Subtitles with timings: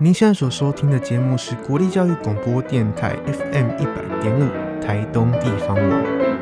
[0.00, 6.37] 您现在所收听的节目是国立教育广播电台 FM 一百点五台东地方网。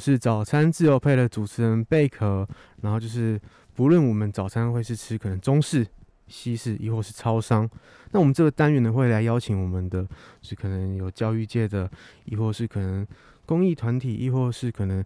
[0.00, 2.48] 是早餐自由配的主持人贝壳，
[2.80, 3.38] 然后就是
[3.74, 5.86] 不论我们早餐会是吃可能中式、
[6.26, 7.68] 西式，亦或是超商，
[8.12, 10.06] 那我们这个单元呢会来邀请我们的，
[10.40, 11.88] 是可能有教育界的，
[12.24, 13.06] 亦或是可能
[13.44, 15.04] 公益团体，亦或是可能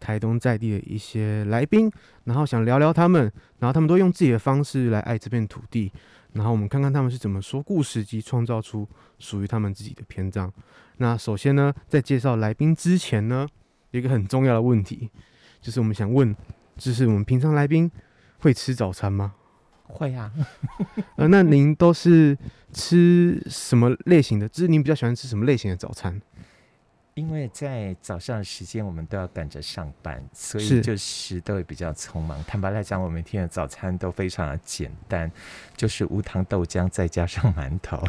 [0.00, 1.90] 台东在地的一些来宾，
[2.24, 5.92] 然后想聊聊他们，然后他们都用自己的方式来爱这片土地，
[6.32, 10.52] 然后我们看看他们是怎么说故事及创造出属于他们自己的篇章。
[10.96, 13.46] 那首先呢，在介绍来宾之前呢。
[13.90, 15.10] 一个很重要的问题，
[15.60, 16.34] 就是我们想问，
[16.76, 17.90] 就是我们平常来宾
[18.38, 19.34] 会吃早餐吗？
[19.84, 20.32] 会啊。
[21.16, 22.38] 呃，那您都是
[22.72, 24.48] 吃什么类型的？
[24.48, 26.20] 就是您比较喜欢吃什么类型的早餐？
[27.14, 32.42] 因为在早上的时间，我们都要赶着上班，所以就是都会比较匆忙。
[32.44, 35.30] 坦白来讲，我每天的早餐都非常的简单，
[35.76, 38.00] 就是无糖豆浆再加上馒头。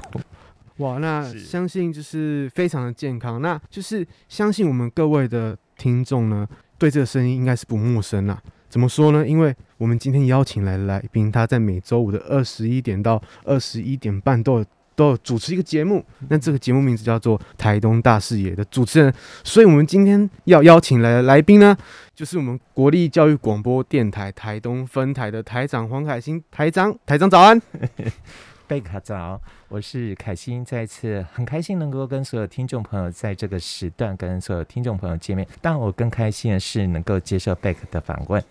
[0.77, 5.57] 哇，那相信就是非常的健康，那就是相信我们各位的。
[5.81, 8.39] 听众呢，对这个声音应该是不陌生啦。
[8.69, 9.27] 怎么说呢？
[9.27, 14.65] 因为我们今天邀请来的来宾，他在每周五的二十一点到二十一点半都有
[14.95, 16.05] 都有主持一个节目。
[16.29, 19.11] 那这个节目名字叫做《台东大视野》的主持人。
[19.43, 21.75] 所以，我们今天要邀请来的来宾呢，
[22.13, 26.95] 就是我们国立教育广播电台台东分台的台长黄凯欣台长。
[27.05, 27.59] 台长早安。
[28.71, 29.37] 贝卡早，
[29.67, 35.45] 我是凯欣，再次很开心能够跟所有听众朋友在这个时段跟所有听众朋友见面。
[35.59, 38.41] 但我更开心的是能够接受贝克的访问。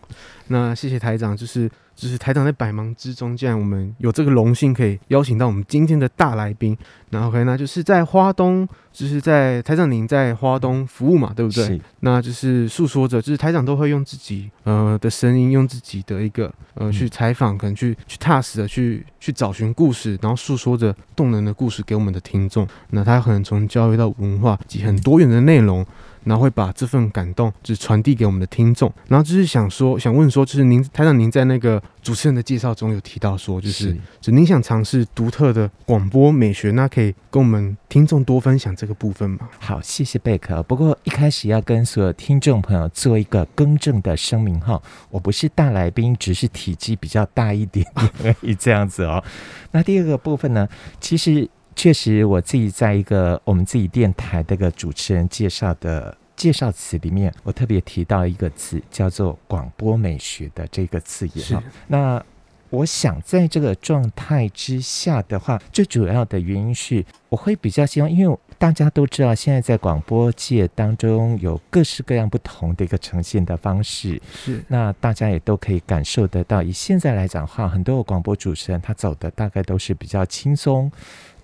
[0.47, 1.71] 那谢谢台长，就是。
[2.01, 6.75] 就是台长在百忙之中，既然我们有这个荣幸可以邀请到我们今天的大来宾，
[7.11, 11.79] 然后 OK，那就是在花东，就是在台长您在花东服务嘛，对不对？
[12.01, 22.67] 那就是诉说着，就是台长都会用自己呃的声音，用自己的一个呃去采访，可能去去踏实的去去找寻故事，然后诉说着动人的故事给我们的听众。
[22.89, 25.87] 那他可能从教育到文化及很多元的内容。
[26.25, 39.49] 然后会把这份感动就是传递给我们的听众，然后就是想说，想问说，就是您台长，您在那个主持人的介绍中有提到说，就是，是就您想尝试独特的广播美学，那可以跟我们听众多分享这个部分吗？
[39.59, 40.63] 好，谢谢贝壳。
[40.63, 44.81] 不过一开始要跟所有听众朋友做一个更正的声明哈，
[45.11, 47.87] 我不是大来宾，只是体积比较大一点
[48.25, 49.23] 而已这样子哦。
[49.71, 50.69] 那第二个部分呢，
[51.01, 51.49] 其实。
[51.81, 61.43] 确实，我自己在一个我们自己电台这个主持人介绍的介绍词里面，我特别提到一个词，叫做“广播美学”的这个字眼。
[61.43, 61.57] 是。
[61.87, 62.23] 那
[62.69, 74.21] 我想在这个状态之下的话，最主要的原因是，我会比较希望，因为大家都知道，现在在广播界当中有各式各样不同的一个呈现的方式。
[74.35, 74.63] 是。
[74.69, 80.93] 那大家也都可以感受得到，以现在来讲的话，很多的广播主持人他走的大概都是比较轻松。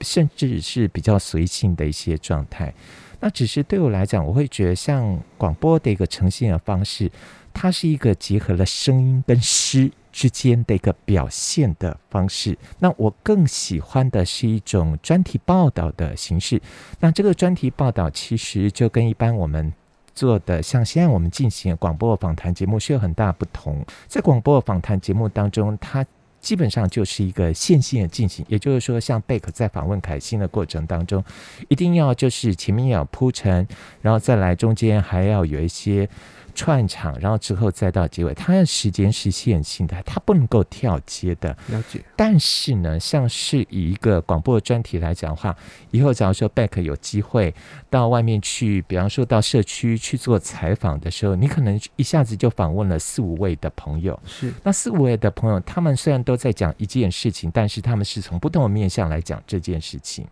[0.01, 2.73] 甚至是比较随性的一些状态，
[3.21, 7.11] 那只是对我来讲，我会觉得像广播的一个呈现的方式，
[7.53, 12.57] 它是一个结合了声音跟诗之间的一个表现的方式。
[12.79, 16.61] 那我更喜欢的是一种专题报道的形式。
[17.01, 19.73] 那这个专题报道其实就跟一般我们
[20.15, 23.85] 做的，像现在我们进行广播访谈节目是有很大不同。
[24.07, 26.05] 在广播访谈节目当中，它
[26.47, 31.25] 基本上就是一个线性的进行，也就是说，像贝克在访问凯欣的过程当中，
[31.67, 33.67] 一定要就是前面要铺陈，
[34.01, 36.09] 然后再来中间还要有一些。
[36.57, 41.57] 串场，然后之后再到结尾，它的时间是线性的，它不能够跳接的。
[41.69, 42.03] 了解。
[42.17, 45.55] 但是呢，像是以一个广播专题来讲的话，
[45.91, 47.55] 以后假如说 Back 有机会
[47.91, 54.19] 到外面去，比方说到社区去做采访的时候，你可能一下子就访问了四五位的朋友。
[54.25, 54.53] 是。
[54.63, 60.27] 那四五位的朋友，他们虽然都在讲一件事情，但是他们是从不同的面向来讲这件事情。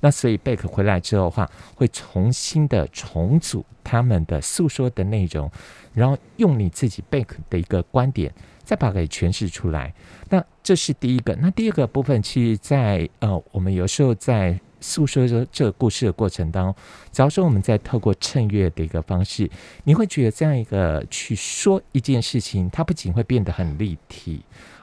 [0.00, 5.50] 那所以贝壳回来之后的话，会重新的重组他们的诉说的内容。
[5.94, 9.92] 然后用你自己贝克的一个观点，再把它给诠释出来。
[10.28, 11.34] 那这是第一个。
[11.40, 16.76] 那第二个部分，其实在，呃，我们有时候在诉说着这个故事的过程当中，
[17.10, 19.50] 假如说我们在透过衬乐的一个方式，
[19.82, 24.40] 你会觉得这样一个去说一件事情，它不仅会变得很立体，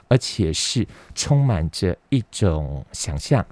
[0.09, 3.45] 而且是充满着一种想象。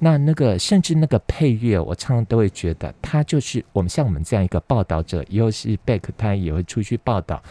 [0.00, 7.42] 那那个甚至那个配乐，我常常都会觉得，它就是我们像我们这样一个报道者，又是贝克，他也会出去报道。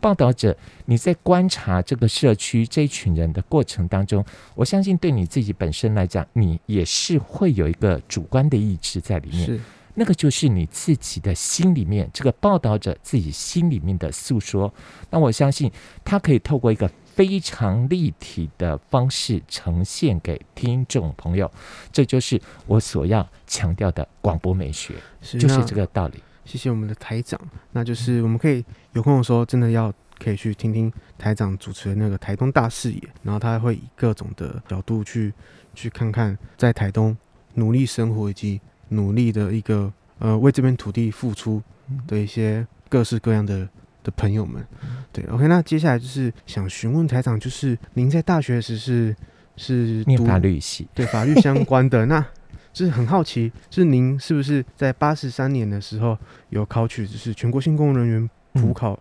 [0.00, 4.24] 报道者，你在观察这个社区这一群人的过程当中，
[4.54, 9.44] 我相信对你自己本身来讲，你也是会有一个主观的意志在里面。
[9.44, 9.60] 是，
[9.94, 14.72] 那个就是你自己的心里面，这个报道者自己心里面的诉说。
[15.10, 15.70] 那我相信
[16.04, 16.88] 他可以透过一个
[17.18, 21.50] 非常立体的方式呈现给听众朋友，
[21.90, 26.22] 这就是我所要强调的广播美学，是就是这个道理。
[26.44, 27.36] 谢谢我们的台长，
[27.72, 35.34] 那就是我们可以有空的时候，真的要可以去听听台长主持的那个台东大视野，然后他会以各种的角度去
[35.74, 37.16] 去看看在台东
[37.54, 38.60] 努力生活以及
[38.90, 41.60] 努力的一个呃为这片土地付出
[42.06, 43.68] 的一些各式各样的
[44.04, 44.64] 的朋友们。
[45.12, 49.14] 对，OK，那接下来就是想询问台长，就是您在大学时是
[49.56, 52.24] 是读念法律系，对法律相关的那。
[52.70, 56.16] 就是很好奇，就是您是不是在八十三年的时候
[56.50, 58.96] 有考取，就是全国性公务人员普考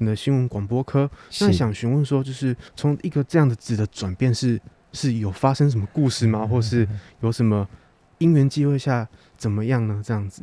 [0.00, 1.04] 的新闻广播科？
[1.04, 1.10] 嗯、
[1.42, 4.60] 那想询问说，就是从一个这样的质的转变是，
[4.92, 6.44] 是是有发生什么故事吗？
[6.44, 6.88] 或是
[7.20, 7.68] 有什么
[8.18, 9.06] 因缘际会下
[9.36, 10.02] 怎么样呢？
[10.04, 10.42] 这样子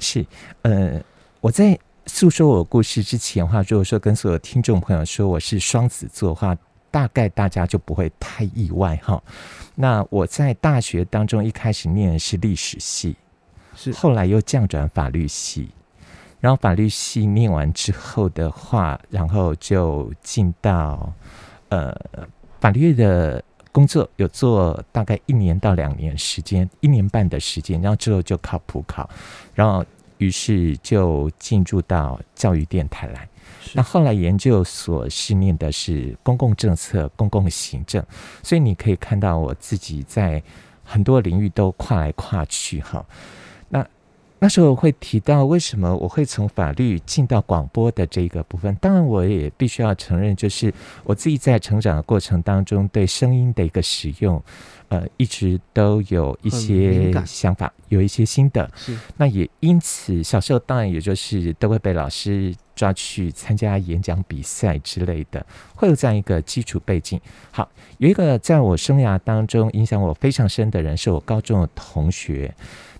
[0.00, 0.26] 是
[0.62, 1.00] 呃，
[1.40, 6.56] 我在诉说我故事之前的话，如果说跟所有听众朋友说我是双子座的话，
[6.90, 9.22] 大概大家就不会太意外哈。
[9.74, 13.16] 那我在大学当中一开始念的是历史系，
[13.74, 13.92] 是。
[13.92, 15.68] 后来又降转法律系，
[16.40, 21.12] 然后法律系念完之后的话，然后就进到
[21.68, 21.94] 呃
[22.60, 23.42] 法律的
[23.72, 29.10] 工作，有做大概一年到两年时间，一年半的时间，然后之后就考普考，
[29.54, 29.84] 然后
[30.18, 33.28] 于是就进入到教育电台来。
[33.72, 38.02] 那后来研究所是念的是公共政策、公共行政，
[38.42, 40.42] 所以你可以看到我自己在
[40.84, 43.04] 很多领域都跨来跨去哈。
[43.68, 43.86] 那
[44.38, 50.72] 那时候会提到为什么我会从法律进到广播的这个部分，当然我也必须要承认，就是
[51.04, 54.40] 我自己在成长的过程当中对声音的一个使用，
[54.88, 58.70] 呃，一直都有一些想法，有一些新的。
[58.76, 62.54] 是，那也因此小时候当然也就是都会被老师。
[62.76, 67.18] 抓去参加演讲比赛之类的，会有这样一个基础背景。
[67.50, 67.66] 好，
[67.96, 72.54] 有一个在我生涯当中影响我非常深的人，是我高中的同学。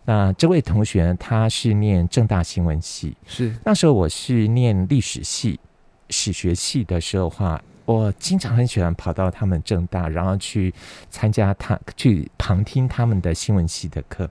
[0.07, 5.61] 那这位同学呢，他是念正大新闻系，是那时候我是念历史系、
[6.09, 10.75] 史学系的时候话，我经常很喜欢跑到他们正大，然后去
[11.09, 14.29] 参加他去旁听他们的新闻系的课。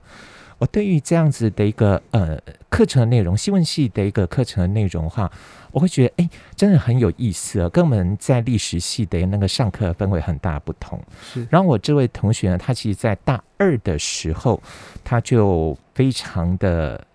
[0.58, 2.38] 我对于这样子的一个呃
[2.70, 5.30] 课程的内容，新闻系的一个课程的内容的话，
[5.70, 10.98] 我会觉得哎，真的很有意思啊，跟我们在历史系的那个上课氛围很大不同。
[11.20, 14.62] 是，然后我这位同学呢，他其实在大二的时候，
[15.04, 17.06] 他就非常的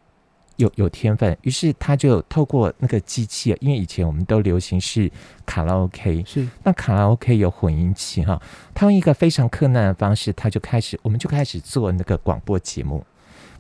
[0.62, 5.12] 有有天分，于是他就透过那个机器，因为以前我们都流行是
[5.46, 6.48] 卡拉 OK，是。
[6.64, 8.42] 那卡拉 OK 有混音器哈，
[8.74, 13.04] 他用一个非常困难的方式，他就开始，我们就开始做那个广播节目。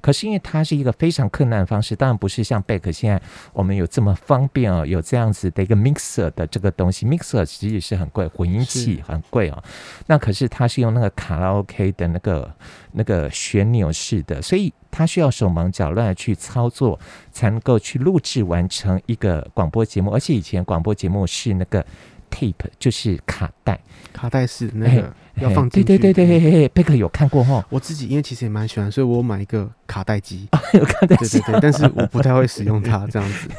[0.01, 3.22] 可是因为它是一个非常困难的方式，当然不是像贝壳现在
[3.53, 9.63] 我们有这么方便哦，有这样子的一个 mixer 的这个东西，mixer 其实是很贵，混音器很贵哦。
[10.08, 12.51] 那可是它是用那个卡拉 OK 的那个
[12.91, 17.00] 那个旋钮式的，所以它需要手忙脚乱去操作，
[17.31, 20.12] 才能够去录制完成一个广播节目。
[20.12, 21.86] 而且以前广播节目是那个
[22.29, 23.79] tape，就是卡带，
[24.12, 25.13] 卡带式那个。
[25.35, 27.65] 要放进去，对对对对，嘿嘿，贝克有看过哈。
[27.69, 33.50] 我自己因为其实也蛮喜欢，所以我买一个卡带机，啊 有卡带机，对对对，但是我不太会使用它 这样子。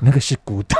[0.00, 0.78] 那个是古董，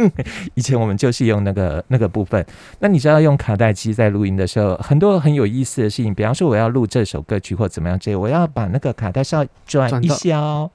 [0.54, 2.44] 以前我们就是用那个那个部分。
[2.80, 10.70] 那你知道用卡带机在录音的时候，很多很有意思的事情，比方说我要录这首歌曲或怎么样这，我要把那个卡带稍微转一下哦，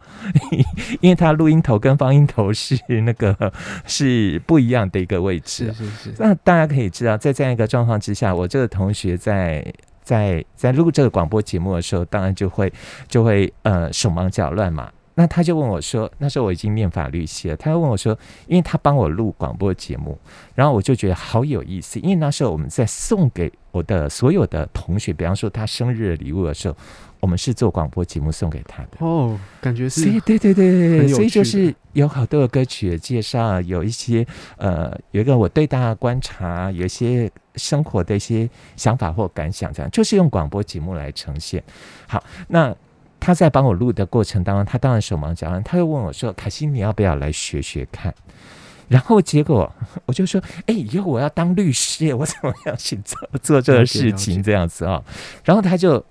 [1.01, 3.53] 因为它录音头跟放音头是那个
[3.85, 5.71] 是不一样的一个位置。
[5.71, 6.13] 是是是。
[6.17, 9.12] 那大家可以知道，在这样一个状况之下，我这个同学。
[9.17, 9.65] 在
[10.01, 12.71] 在在录这个广播节目的时候，当然就会
[13.07, 14.91] 就会呃手忙脚乱嘛。
[15.15, 18.17] 那他就问我说，那时候我已经念法律系了，他就问我说，
[18.47, 20.17] 因为他帮我录广播节目，
[20.55, 26.75] 然后我就觉得好有意思，因为那时候我们在送给我的所有的同学，比方说他生日礼物的时候，
[27.23, 28.89] 我们是做广播节目送给他的。
[28.99, 34.27] 哦，感觉是，所以对对对，所以就是有好多的歌曲的介绍，有一些
[34.57, 41.63] 呃，有一个我对大家观察，有一些生活的一些想法或感想，这样就是用广播节目来呈现。
[42.07, 42.75] 好，那。
[43.25, 48.13] 他在帮我录的过程当中，他当然手忙脚乱，他又问我说：“凯西，你要不要来学学看？”
[48.89, 49.73] 然后结果
[50.05, 54.43] 我就说：“哎，以后我要当律师，我怎么样去做做这个事情？
[54.43, 55.03] 这样子啊、哦？”
[55.45, 56.05] 然后他就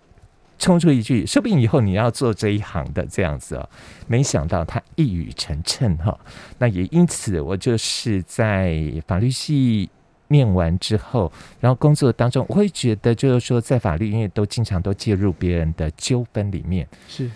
[0.63, 3.69] 冲出一句：“说不定以后你要做这一行的这样子啊、哦！”
[4.09, 6.19] 没想到他一语成谶哈。
[6.59, 9.91] 那也因此，我就是在法律系。
[10.29, 17.31] 念完之后，然后工作当中，我会觉得就是说，在法律因为都经常都介入别人的纠纷里面，是，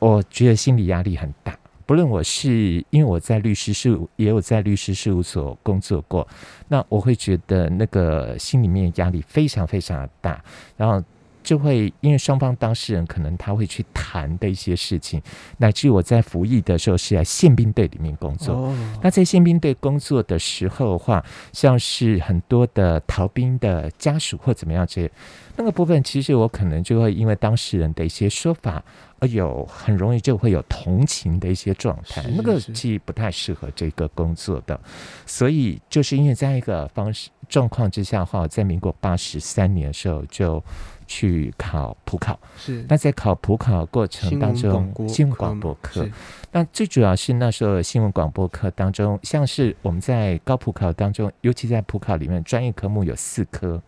[0.00, 1.56] 我觉得心理压力很大。
[1.86, 6.26] 不论我是因为我在律师事务，也有在律师事务所工作过，
[6.66, 10.42] 那我会觉得那个心里面压力非常非常的大，
[10.76, 11.00] 然后。
[11.48, 15.18] 就会因为双方当事人可能他会去谈的一些事情，
[15.56, 18.54] 乃至我在服役的时候是在宪兵队里面工作。
[18.54, 18.74] Oh.
[19.02, 21.24] 那在宪兵队工作的时候的话，
[21.54, 25.10] 像是很多的逃兵的家属或怎么样这些
[25.56, 28.84] 那个部分，其实我可能就会因为当事人的一些说法，
[29.18, 32.22] 而有很容易就会有同情的一些状态。
[32.36, 34.78] 那个其实不太适合这个工作的，
[35.24, 40.62] 所以就是因为这样一个方式状况之下的话，在民国八十三年的时候就。
[41.08, 42.84] 去考普考，是。
[42.88, 46.08] 那在考普考过程当中，新闻广播课，
[46.52, 53.82] 那最主要是那时候新闻广播课当中，像是我们在高普考当中，尤其在普考里面，专业科目有四科，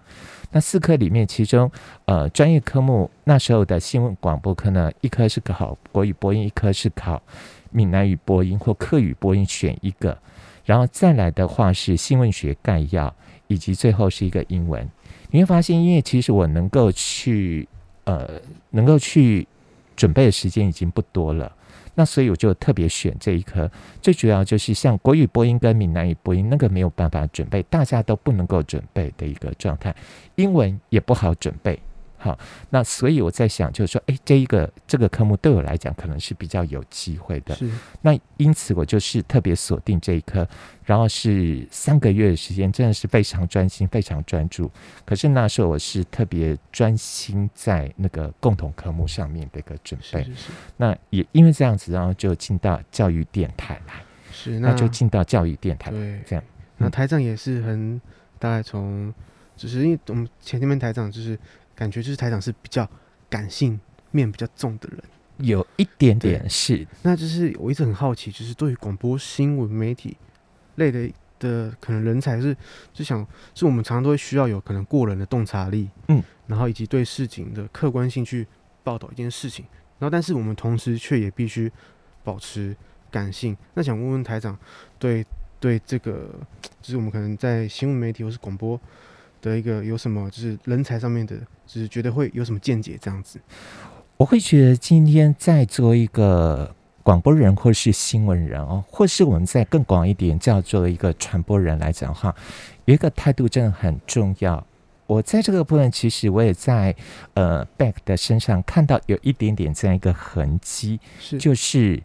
[0.50, 1.70] 那四科里面，其中
[2.06, 7.22] 呃专业科目那时候的新闻广播课呢，一科是考国语播音，一科是考
[7.70, 10.18] 闽南语播音或客语播音，选一个，
[10.64, 13.14] 然后再来的话是新闻学概要，
[13.46, 14.88] 以及最后是一个英文。
[15.30, 17.68] 你会发现，因为其实我能够去，
[18.04, 18.28] 呃，
[18.70, 19.46] 能够去
[19.96, 21.52] 准备的时间已经不多了，
[21.94, 23.70] 那所以我就特别选这一科。
[24.02, 29.94] 最主要就是像国语播音跟闽南语播音，那个没有办法准备，大家都不能够准备的一个状态，
[30.36, 31.78] 英文也不好准备。
[32.22, 37.54] 好，那所以我在想，就是说，哎，这一个这个科目对我来讲可能是比较有机会的。
[37.54, 37.66] 是。
[38.02, 40.46] 那因此我就是特别锁定这一科，
[40.84, 44.70] 然后是三个月的时间，真的是非常专心、非常专注。
[45.06, 50.22] 可是那时候我是特别专心在那个共同科目上面的一个准备。
[50.22, 50.50] 是是是。
[50.76, 53.94] 那也因为这样子，然后就进到教育电台来。
[54.30, 54.60] 是。
[54.60, 55.90] 那，那就进到教育电台。
[55.90, 56.20] 对。
[56.26, 56.44] 这样。
[56.76, 57.98] 那台长也是很
[58.38, 59.10] 大概从，
[59.56, 61.38] 就是因为我们前面台长就是。
[61.80, 62.86] 感觉就是台长是比较
[63.30, 65.02] 感性面比较重的人，
[65.38, 66.86] 有一点点是。
[67.02, 70.14] 那就是我一直很好奇，就是对于广播新闻媒体
[70.74, 72.54] 类的的可能人才是，
[72.92, 78.46] 就想是我们常常都会需要有可能过人的洞察力，嗯，然后以及对事情的客观性去
[78.84, 79.64] 报道一件事情，
[79.98, 81.72] 然后但是我们同时却也必须
[82.22, 82.76] 保持
[83.10, 83.56] 感性。
[83.72, 84.58] 那想问问台长，
[84.98, 85.24] 对
[85.58, 86.28] 对这个，
[86.82, 88.78] 就是我们可能在新闻媒体或是广播。
[89.40, 93.40] 的一个有什么就是人才上面的，就是觉得会有什么见解这样子？
[94.16, 102.34] 我会觉得今天在做一个广播人或是新闻人哦，或是我们在更广一点叫做一个传播人来讲的话，
[102.84, 104.66] 有一个态度真的很重要。
[105.06, 106.94] 我在这个部分，其实我也在
[107.34, 112.00] 呃 Beck 的身上看到有一点点这样一个痕迹，是就是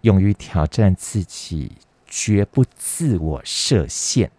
[0.00, 1.70] 勇于挑战自己，
[2.06, 4.30] 绝不自我设限。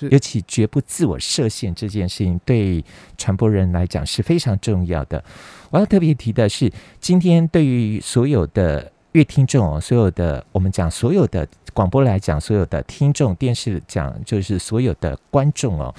[0.00, 2.84] 尤其绝不自我设限这件事情，对
[3.16, 5.22] 传播人来讲是非常重要的。
[5.70, 15.94] 我要特别提的是，今天对于所有的乐听众，所有的我们讲所有的广播来讲，所有的听众，电视讲就是所有的观众哦，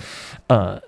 [0.47, 0.81] 呃，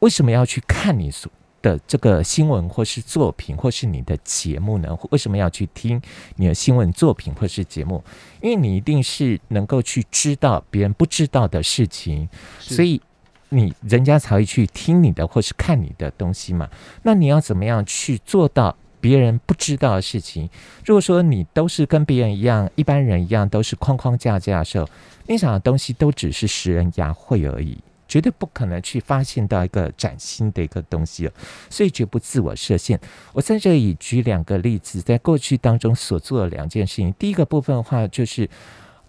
[0.00, 1.30] 为什么要去看你所？
[1.60, 4.96] 的这个新闻或是作品或是你的节目呢？
[5.10, 6.00] 为什么要去听
[6.36, 8.02] 你的新闻作品或是节目？
[8.40, 13.00] 因为你一定是能够去知道别人不知道的事情，所以
[13.48, 16.68] 你人家才会去听你的或是看你的东西嘛。
[17.02, 20.48] 那你要怎么样去做到别人不知道的事情？
[20.84, 24.88] 如果说你都是跟别人一样，一般人一样，都是框框架架的时候，
[25.26, 27.78] 你想的东西都只是拾人牙慧而已。
[28.08, 31.30] 绝对不可能去发现到一个崭新的一个东西，
[31.68, 32.98] 所以绝不自我设限。
[33.34, 37.12] 我在这里举两个例子，在过去当中所做的两件事情。
[37.18, 38.48] 第一个部分的话，就是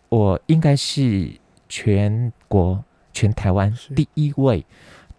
[0.09, 1.31] 我应该是
[1.69, 4.65] 全国全台湾第一位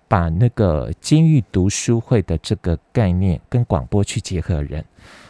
[0.06, 4.84] 把那个监狱读书会的这个概念跟广播去结合的人。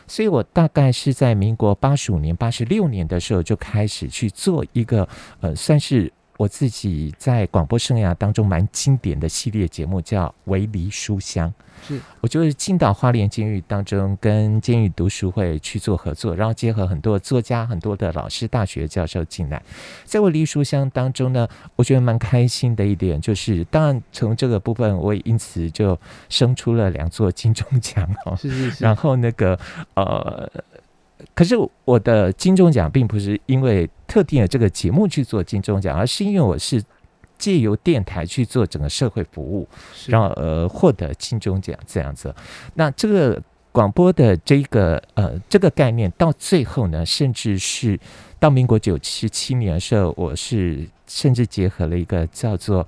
[0.08, 5.08] 所以我大概是在民国八十五年、八十六年的时候就开始去做一个
[5.40, 6.12] 呃，算是。
[6.40, 11.52] 我自己在广播生涯当中蛮经典的系列节目叫《微离书香》，
[11.86, 12.00] 是。
[12.22, 19.62] 我就是进到花莲监狱当中，跟监狱读书会去做合作，然后结合很多作家、很多的老师、大学教授进来，
[20.06, 25.98] 在《微离书香》当中呢，我觉得蛮开心的一点就是，当然从这个部分，我也因此就
[26.30, 29.58] 生出了两座金钟奖哦，是是是，然后那个
[29.92, 30.50] 呃。
[31.34, 36.82] 可是我的金钟奖并不是因为特定的这个节目去做金钟奖，而是因为我是
[37.38, 39.68] 借由电台去做整个社会服务，
[40.06, 42.34] 然后呃获得金钟奖这样子。
[42.74, 47.98] 那这个广播的这个呃这个概念到最后呢，甚至是
[48.38, 52.86] 到民国九十七年的时候，我是甚至结合了一个叫做。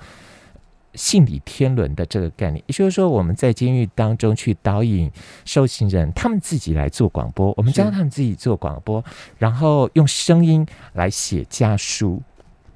[0.95, 5.11] 性理天伦的这个概念，也就是说，我们在监狱当中去导引
[5.45, 9.05] 受刑人，他们自己来做广播，我们教他们自己做广播，
[9.39, 12.23] 然后用声音来写家书。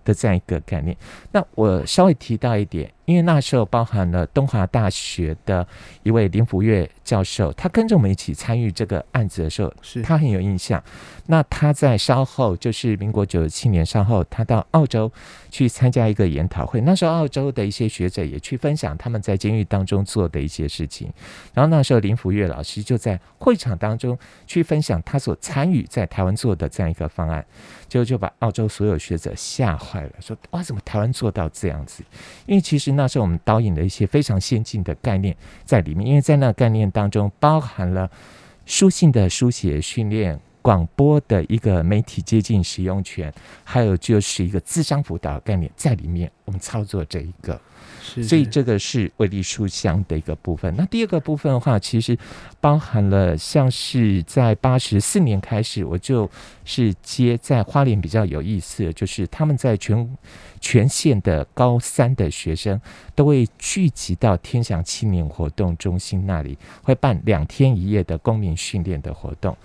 [0.06, 0.96] 的这样一个概念，
[1.32, 5.66] 那我稍微提到一点，因为那时候包含了东华大学的
[6.02, 10.82] 一位林福月教授，他跟着我们一起参与这个案子的时候，是他很有印象。
[11.28, 15.10] 那他在稍后，就是民国九十七年稍后，他到澳洲
[15.50, 21.12] 去参加一个研讨会，那时候澳洲的一些学者也去分享他们在监狱当中做的一些事情。
[21.54, 27.44] 然后那时候林福月老师就在会场当中去分享他所参与在台湾做的这样一个方案。
[27.88, 32.02] 就就把澳洲所有学者吓坏了，说哇，怎么台湾做到这样子？
[32.44, 38.10] 因为其实那是我们导演的一些非常先进的概念在里面，因为在那概念当中包含了
[38.64, 43.32] 书信的书写训练、广播的一个媒体接近使用权，
[43.62, 47.60] 还有就是一个智商辅导概念在里面，我们操作这一个。
[48.02, 50.74] 所以这个是微离书香的一个部分。
[50.76, 52.18] 那第二个部分的话，其实
[52.60, 56.28] 包含了像是在八十四年开始，我就
[56.64, 60.16] 是接在花莲比较有意思的，就是他们在全
[60.60, 62.80] 全县的高三的学生
[63.14, 69.56] 都会聚集到天祥青年活动中心那里，会办两天一夜的公民训练的活动。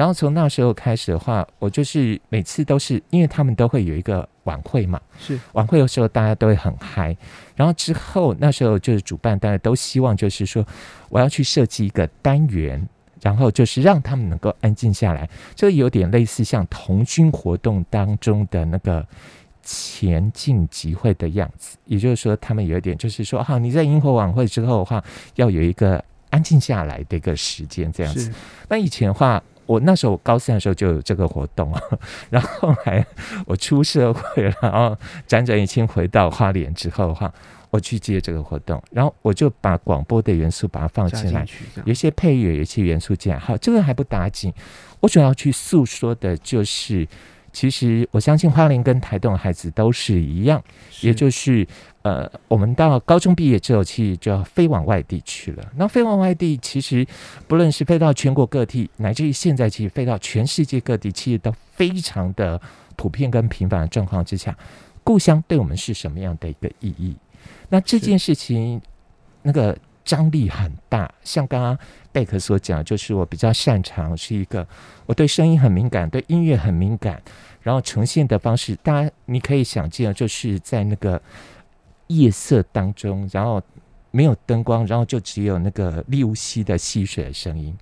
[0.00, 7.14] 然后从那时候开始的话，我就是每次都是因为他们都会有一个晚会嘛，是晚会的时候大家都会很嗨。
[7.54, 10.66] 然后之后那时候就是主办大家都希望就是说
[11.10, 12.82] 我要去设计一个单元，
[13.20, 19.06] 然后就是让他们能够安静下来，这个有点类似像童军活动当中的那个
[19.62, 21.76] 前进集会的样子。
[21.84, 28.32] 也就是说，他们有一点就是说，好，你在萤火晚会之后的话，要有一个安静下来的一个时间这样子。
[28.66, 29.42] 那以前的话。
[29.70, 31.80] 我那时候我高三的时候就有这个活动啊，
[32.28, 33.06] 然后后来
[33.46, 37.32] 我出社会了，然后辗转已经回到花莲之后的话，
[37.70, 41.46] 我去接这个活动，然后我就把广播的元素把它放进来，
[41.84, 43.38] 有些配乐，有些元素进来。
[43.38, 44.52] 好，这个还不打紧，
[44.98, 47.06] 我主要去诉说的就是。
[47.52, 50.62] 其实我相信花莲跟台东的孩子都是一样，
[51.00, 51.66] 也就是
[52.02, 55.72] 呃，我们到高中毕业之后，其实就要飞往外地去了。
[55.76, 57.06] 那飞往外地，其实
[57.46, 62.60] 不论是飞到全国各地，乃至于现在其实飞到全世界各地，其实都非常的
[62.96, 64.56] 普遍跟频繁的状况之下，
[65.04, 67.16] 故乡对我们是什么样的一个意义？
[67.68, 68.80] 那这件事情
[69.42, 71.78] 那个张力很大，像刚刚。
[72.12, 74.66] 贝克所讲，就是我比较擅长是一个，
[75.06, 77.22] 我对声音很敏感，对音乐很敏感，
[77.62, 81.22] 然后呈现的方式，大家你可以想见，就是在那个
[82.10, 83.62] 夜色当中，然后
[84.10, 87.76] 没有灯光，然后就只有那个立雾溪的溪水的声音，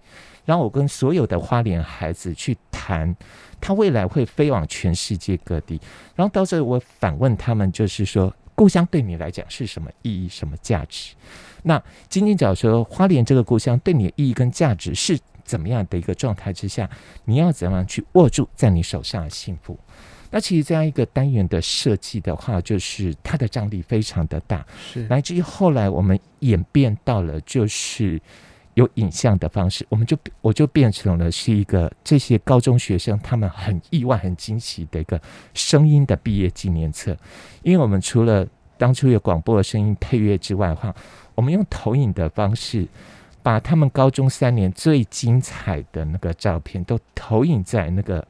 [0.45, 3.15] 然后我跟所有的花莲孩子去谈，
[3.59, 5.81] 他未来会飞往全世界各地，
[6.15, 11.15] 然后到时候我反问他们，就是说，故乡对你来讲是什么意义，什么价值？
[11.63, 16.89] 那金金角说，花莲这个故乡对你的意义跟价值是怎么样的一个状态之下，
[17.25, 19.79] 你要怎么样去握住在你手上的幸福？
[20.31, 25.07] 那其实这样一个单元的设计的话，就是它的张力非常的大，是。
[25.09, 28.21] 乃至于后来我们演变到了就是
[28.75, 35.21] 有影像的方式，我们就我就变成了是一个这些高中学生他们很意外、很惊喜的一个
[35.55, 37.17] 声音的毕业纪念册，
[37.63, 40.95] 因为我们除了当初有广播的声音配乐之外的话，
[41.35, 42.87] 我们用投影的方式，
[43.43, 48.25] 把他们高中三年最精彩的那个照片都投影在那个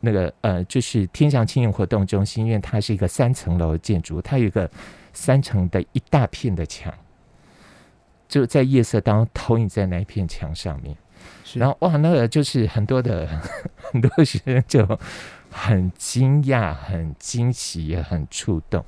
[0.00, 4.70] 那个呃，就是天祥青年活动中心，因为它是一个三层楼的建筑，它有一个
[5.12, 6.92] 三层的一大片的墙，
[8.28, 10.96] 就在夜色当中投影在那一片墙上面。
[11.54, 13.28] 然后哇，那个就是很多的
[13.92, 14.98] 很多学生就
[15.50, 18.84] 很惊讶、很惊喜、也很触动。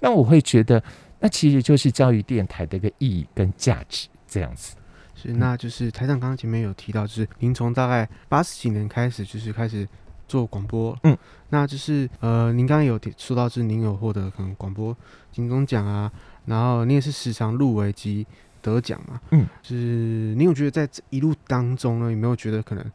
[0.00, 0.82] 那我会觉得。
[1.18, 4.76] 那其实就是教育电台的一个意义跟价值这样子。
[5.14, 9.88] 是，那就是台长刚刚前面有提到，就是您从大概八十几年开始，就是开始
[10.26, 11.16] 做广播，嗯，
[11.50, 14.96] 那就是呃，您刚刚有说到，就是您有获得可能广播
[15.32, 16.10] 金钟奖啊，
[16.46, 18.26] 然后你也是时常入围及
[18.60, 22.92] 得奖嘛，嗯，就是您有觉得在这一路当中呢，有没有觉得可能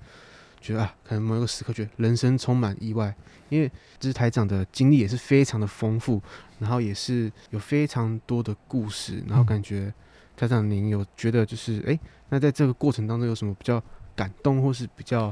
[0.60, 3.14] 觉得啊，可能某一个时刻觉得人生充满意外？
[3.50, 6.22] 因为就是台长的经历也是非常的丰富，
[6.60, 9.86] 然后也是有非常多的故事，然后感觉。
[9.86, 9.94] 嗯
[10.34, 13.84] 台长，您有觉得就是哎、欸，那在这个过程当中有什么比较
[14.16, 15.32] 感动，或是比较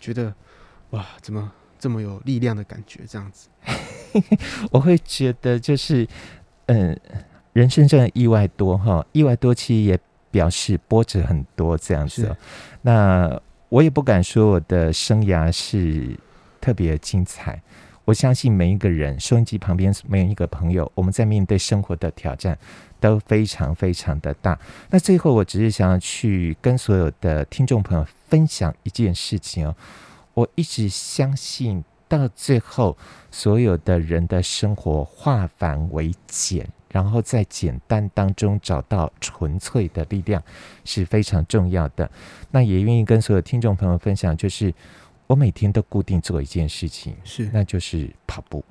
[0.00, 0.34] 觉得
[0.90, 3.00] 哇，怎么这么有力量的感觉？
[3.06, 3.48] 这样子，
[4.72, 6.06] 我会觉得就是，
[6.66, 6.98] 嗯，
[7.52, 9.98] 人生真的意外多哈，意外多其实也
[10.30, 12.22] 表示波折很多这样子。
[12.22, 12.36] 是
[12.82, 16.18] 那我也不敢说我的生涯是
[16.60, 17.60] 特别精彩。
[18.06, 22.58] 我相信每一个人，收音机旁边每一个朋友，我们在面对生活的挑战
[22.98, 24.58] 都非常非常的大。
[24.88, 29.76] 那最后，我只是想要去跟所有的听众朋友分享一件事情哦。
[30.38, 32.96] 我一直相信，到最后，
[33.30, 40.42] 所有的人的生活化繁为简，然后在简单当中找到纯粹的力量
[40.84, 42.10] 是非常重要的。
[42.50, 44.74] 那也愿意跟所有听众朋友分享，就是。
[45.26, 48.64] 我每天都固定做一件事情，是，那就是跑步。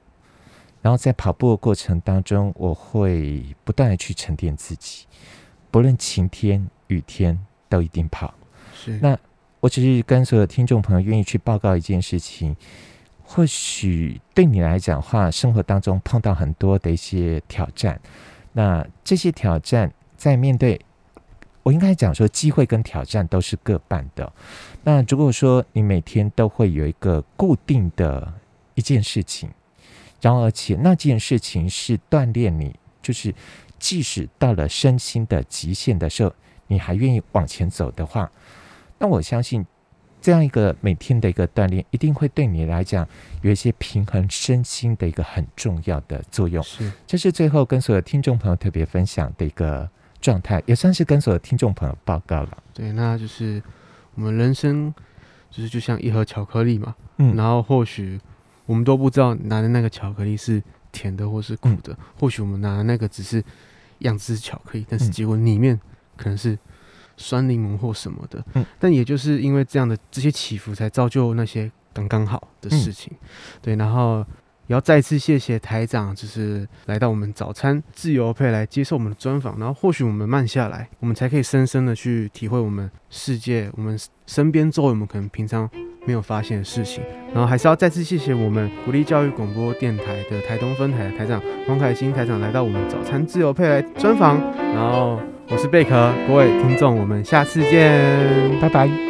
[0.82, 5.06] 然后在跑步的过程当中，我会不断的去沉淀自己，
[5.70, 7.38] 不论晴天雨天
[7.70, 8.34] 都一定跑。
[8.74, 9.16] 是，那
[9.68, 12.56] 我只是跟所有听众朋友愿意去报告一件事情，
[13.22, 18.00] 或许对你来讲的话，生活当中碰到很多的一些挑战，
[18.54, 20.80] 那这些挑战在面对。
[21.64, 24.32] 我应该讲说，机会跟挑战都是各半的。
[24.86, 28.34] 那如果说你每天都会有一个固定的
[28.76, 29.50] 一件事情，
[30.22, 33.36] 然后而且那件事情是锻炼你，就是
[33.78, 36.34] 即使到了身心的极限的时候，
[36.68, 38.32] 你还愿意往前走的话，
[39.00, 39.66] 那我相信
[40.22, 43.08] 这样一个每天的一个锻炼，一定会对你来讲
[43.42, 46.64] 有一些平衡身心的一个很重要的作用。
[46.64, 49.90] 是，这是最后跟所有听众朋友特别分享的一个。
[50.20, 52.58] 状态也算是跟所有听众朋友报告了。
[52.74, 53.62] 对，那就是
[54.16, 54.92] 我们人生
[55.52, 58.20] 就是就像一盒巧克力嘛，嗯，然后或许
[58.66, 63.42] 我们都不知道拿的那个巧克力是甜的或是苦的，嗯、或许我们拿的那个只是
[64.00, 65.80] 样子是巧克力，但是结果里面
[66.18, 66.58] 可能是
[67.18, 73.28] 酸柠檬或什么的，嗯，但也就是因为这样的这些起伏，才造就那些刚刚好的事情，嗯、
[73.62, 74.26] 对，然后。
[74.70, 85.70] 也要再次谢谢台长，就是来到我们早餐自由配来接受我们的专访，然后或许我们慢下来，我们才可以深深的去体会我们世界、我们身边周围我们可能平常
[86.06, 87.02] 没有发现的事情。
[87.34, 94.38] 然后还是要再次谢谢我们国立教育广播电台的台东分台的台长黄凯兴台长来到我们早餐自由配来专访。
[94.58, 95.18] 然后
[95.50, 97.90] 我是贝壳，各位听众，我们下次见，
[98.60, 99.07] 拜拜。